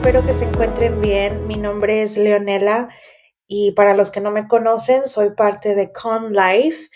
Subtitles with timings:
[0.00, 1.46] espero que se encuentren bien.
[1.46, 2.88] Mi nombre es Leonela
[3.46, 6.88] y para los que no me conocen, soy parte de Con Life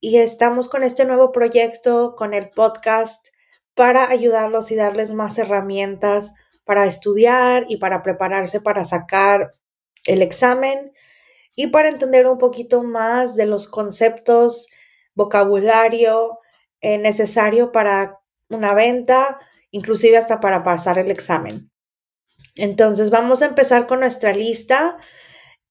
[0.00, 3.28] y estamos con este nuevo proyecto, con el podcast,
[3.74, 6.32] para ayudarlos y darles más herramientas
[6.64, 9.54] para estudiar y para prepararse para sacar
[10.06, 10.94] el examen
[11.54, 14.68] y para entender un poquito más de los conceptos,
[15.14, 16.38] vocabulario
[16.80, 19.38] eh, necesario para una venta,
[19.70, 21.70] inclusive hasta para pasar el examen.
[22.56, 24.96] Entonces vamos a empezar con nuestra lista.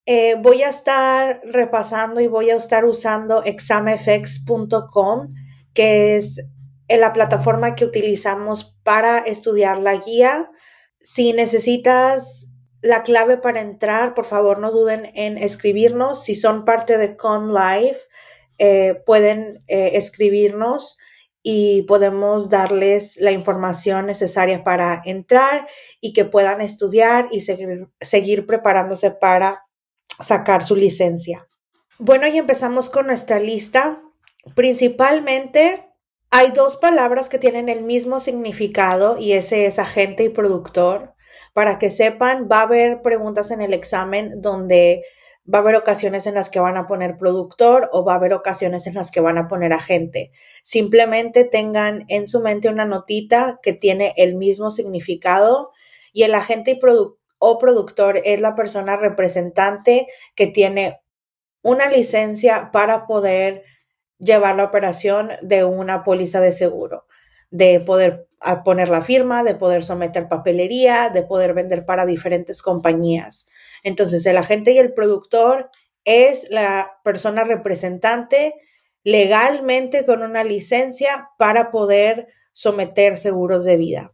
[0.06, 5.28] Eh, voy a estar repasando y voy a estar usando examfx.com,
[5.74, 6.50] que es
[6.88, 10.50] la plataforma que utilizamos para estudiar la guía.
[11.00, 16.24] Si necesitas la clave para entrar, por favor no duden en escribirnos.
[16.24, 17.98] Si son parte de Con Live,
[18.60, 20.98] eh, pueden eh, escribirnos
[21.50, 25.66] y podemos darles la información necesaria para entrar
[26.02, 29.64] y que puedan estudiar y seguir, preparándose para
[30.22, 31.48] sacar su licencia.
[32.00, 34.02] Bueno, y empezamos con nuestra lista.
[34.56, 35.88] Principalmente
[36.32, 41.14] hay dos palabras que tienen el mismo significado y ese es agente y productor.
[41.54, 45.06] Para que sepan, va a haber preguntas en el examen donde
[45.52, 48.34] va a haber ocasiones en las que van a poner productor o va a haber
[48.34, 50.32] ocasiones en las que van a poner agente.
[50.62, 55.72] Simplemente tengan en su mente una notita que tiene el mismo significado
[56.12, 56.80] y el agente
[57.40, 61.02] o productor es la persona representante que tiene
[61.62, 63.64] una licencia para poder
[64.20, 67.06] llevar la operación de una póliza de seguro,
[67.52, 68.28] de poder
[68.64, 73.50] poner la firma, de poder someter papelería, de poder vender para diferentes compañías.
[73.88, 75.72] Entonces, el agente y el productor
[76.04, 78.54] es la persona representante
[79.02, 84.14] legalmente con una licencia para poder someter seguros de vida.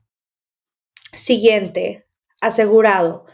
[1.12, 2.06] Siguiente,
[2.40, 3.26] asegurado.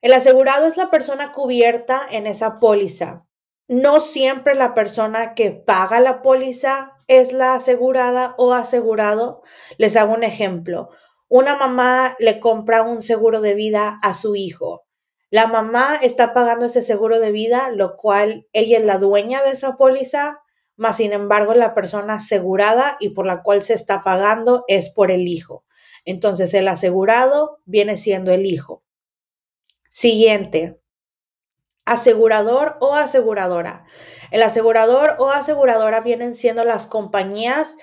[0.00, 3.26] El asegurado es la persona cubierta en esa póliza.
[3.66, 9.42] No siempre la persona que paga la póliza es la asegurada o asegurado.
[9.76, 10.88] Les hago un ejemplo.
[11.28, 14.77] Una mamá le compra un seguro de vida a su hijo.
[15.30, 19.50] La mamá está pagando ese seguro de vida, lo cual ella es la dueña de
[19.50, 20.42] esa póliza,
[20.76, 25.10] más sin embargo la persona asegurada y por la cual se está pagando es por
[25.10, 25.64] el hijo.
[26.04, 28.82] Entonces el asegurado viene siendo el hijo.
[29.90, 30.80] Siguiente.
[31.84, 33.84] Asegurador o aseguradora.
[34.30, 37.76] El asegurador o aseguradora vienen siendo las compañías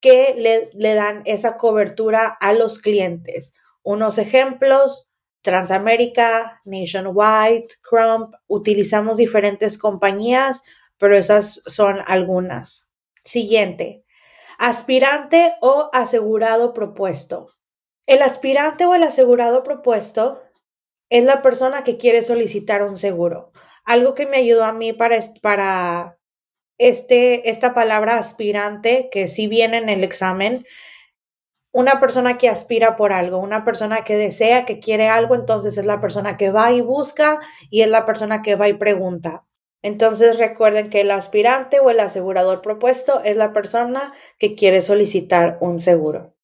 [0.00, 3.58] que le, le dan esa cobertura a los clientes.
[3.82, 5.11] Unos ejemplos,
[5.42, 10.62] Transamérica, Nationwide, Crump, utilizamos diferentes compañías,
[10.96, 12.92] pero esas son algunas.
[13.24, 14.04] Siguiente,
[14.58, 17.48] aspirante o asegurado propuesto.
[18.06, 20.42] El aspirante o el asegurado propuesto
[21.10, 23.52] es la persona que quiere solicitar un seguro.
[23.84, 26.18] Algo que me ayudó a mí para, para
[26.78, 30.66] este, esta palabra aspirante, que sí viene en el examen,
[31.72, 35.86] una persona que aspira por algo, una persona que desea, que quiere algo, entonces es
[35.86, 37.40] la persona que va y busca
[37.70, 39.46] y es la persona que va y pregunta.
[39.80, 45.58] Entonces recuerden que el aspirante o el asegurador propuesto es la persona que quiere solicitar
[45.60, 46.34] un seguro.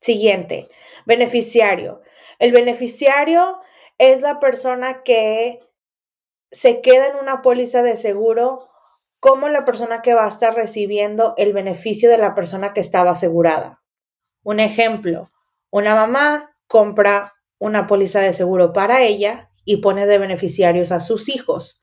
[0.00, 0.68] Siguiente,
[1.04, 2.02] beneficiario.
[2.38, 3.60] El beneficiario
[3.96, 5.58] es la persona que
[6.50, 8.68] se queda en una póliza de seguro
[9.20, 13.10] como la persona que va a estar recibiendo el beneficio de la persona que estaba
[13.10, 13.82] asegurada.
[14.42, 15.30] Un ejemplo,
[15.70, 21.28] una mamá compra una póliza de seguro para ella y pone de beneficiarios a sus
[21.28, 21.82] hijos.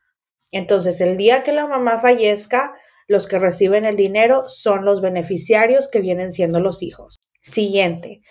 [0.51, 2.75] Entonces, el día que la mamá fallezca,
[3.07, 7.17] los que reciben el dinero son los beneficiarios que vienen siendo los hijos.
[7.41, 8.21] Siguiente,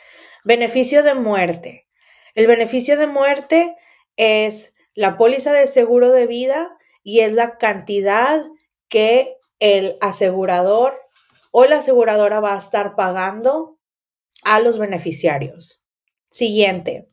[0.44, 1.86] beneficio de muerte.
[2.34, 3.76] El beneficio de muerte
[4.16, 8.40] es la póliza de seguro de vida y es la cantidad
[8.88, 10.94] que el asegurador
[11.52, 13.73] o la aseguradora va a estar pagando
[14.44, 15.82] a los beneficiarios.
[16.30, 17.08] Siguiente,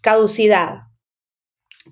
[0.00, 0.82] caducidad.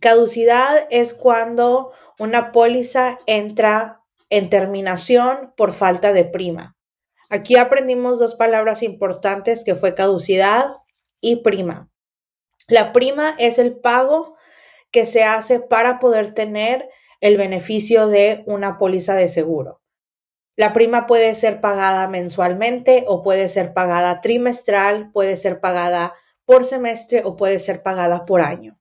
[0.01, 6.77] Caducidad es cuando una póliza entra en terminación por falta de prima.
[7.29, 10.67] Aquí aprendimos dos palabras importantes que fue caducidad
[11.21, 11.91] y prima.
[12.69, 14.37] La prima es el pago
[14.91, 16.89] que se hace para poder tener
[17.21, 19.80] el beneficio de una póliza de seguro.
[20.61, 26.15] La prima puede ser pagada mensualmente o puede ser pagada trimestral, puede ser pagada
[26.45, 28.79] por semestre o puede ser pagada por año.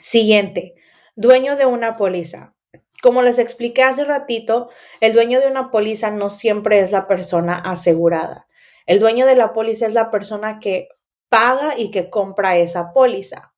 [0.00, 0.76] Siguiente,
[1.16, 2.54] dueño de una póliza.
[3.02, 7.58] Como les expliqué hace ratito, el dueño de una póliza no siempre es la persona
[7.58, 8.46] asegurada.
[8.86, 10.90] El dueño de la póliza es la persona que
[11.28, 13.52] paga y que compra esa póliza.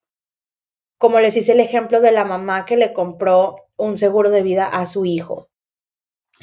[0.97, 4.65] Como les hice el ejemplo de la mamá que le compró un seguro de vida
[4.65, 5.52] a su hijo.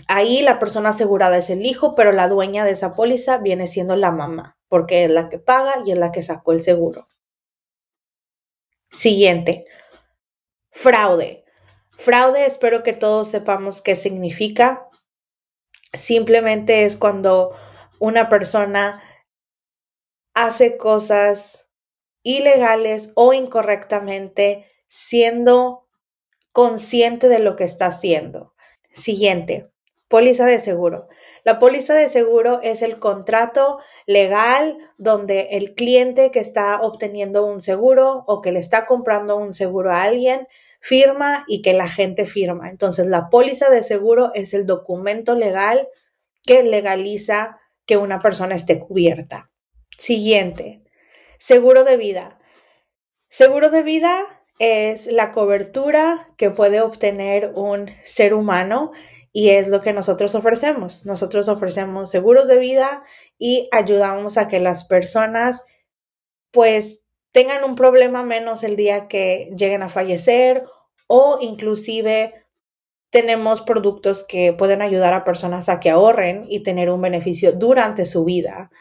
[0.07, 3.95] Ahí la persona asegurada es el hijo, pero la dueña de esa póliza viene siendo
[3.95, 7.07] la mamá, porque es la que paga y es la que sacó el seguro.
[8.89, 9.65] Siguiente.
[10.71, 11.45] Fraude.
[11.91, 14.87] Fraude, espero que todos sepamos qué significa.
[15.93, 17.55] Simplemente es cuando
[17.99, 19.03] una persona
[20.33, 21.67] hace cosas
[22.23, 25.87] ilegales o incorrectamente siendo
[26.51, 28.55] consciente de lo que está haciendo.
[28.93, 29.71] Siguiente,
[30.09, 31.07] póliza de seguro.
[31.45, 37.61] La póliza de seguro es el contrato legal donde el cliente que está obteniendo un
[37.61, 40.47] seguro o que le está comprando un seguro a alguien
[40.81, 42.69] firma y que la gente firma.
[42.69, 45.87] Entonces, la póliza de seguro es el documento legal
[46.43, 49.51] que legaliza que una persona esté cubierta.
[49.97, 50.81] Siguiente,
[51.37, 52.39] seguro de vida.
[53.27, 54.23] Seguro de vida
[54.57, 58.91] es la cobertura que puede obtener un ser humano
[59.31, 61.05] y es lo que nosotros ofrecemos.
[61.05, 63.03] Nosotros ofrecemos seguros de vida
[63.37, 65.63] y ayudamos a que las personas
[66.51, 70.63] pues tengan un problema menos el día que lleguen a fallecer
[71.07, 72.33] o inclusive
[73.11, 78.05] tenemos productos que pueden ayudar a personas a que ahorren y tener un beneficio durante
[78.05, 78.71] su vida.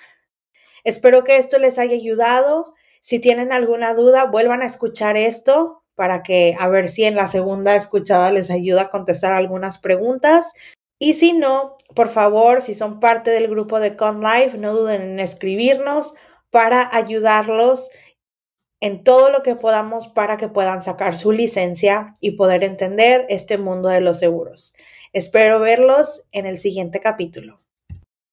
[0.84, 2.74] Espero que esto les haya ayudado.
[3.00, 7.26] Si tienen alguna duda, vuelvan a escuchar esto para que a ver si en la
[7.26, 10.54] segunda escuchada les ayuda a contestar algunas preguntas.
[11.00, 15.18] Y si no, por favor, si son parte del grupo de ConLife, no duden en
[15.18, 16.14] escribirnos
[16.50, 17.90] para ayudarlos
[18.80, 23.58] en todo lo que podamos para que puedan sacar su licencia y poder entender este
[23.58, 24.74] mundo de los seguros.
[25.12, 27.57] Espero verlos en el siguiente capítulo.